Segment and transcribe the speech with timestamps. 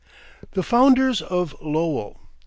[0.53, 2.19] THE FOUNDERS OF LOWELL.